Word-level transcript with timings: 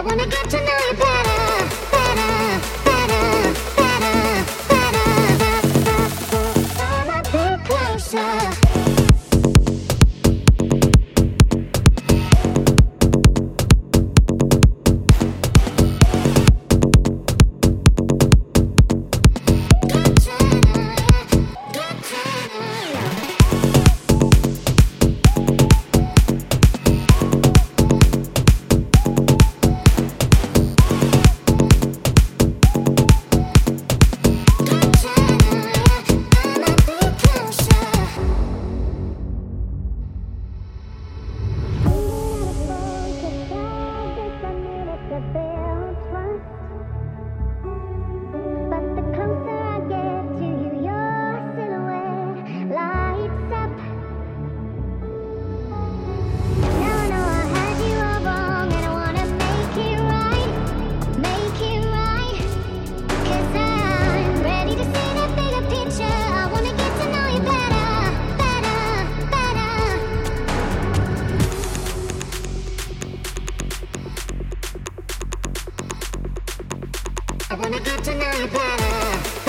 I 0.00 0.02
wanna 0.02 0.26
get 0.26 0.48
to 0.48 0.56
know 0.56 0.78
you 0.88 0.96
better. 0.96 1.29
wanna 77.70 77.84
get 77.84 78.02
to 78.02 78.14
know 78.14 78.32
you 78.32 78.46
better. 78.48 79.39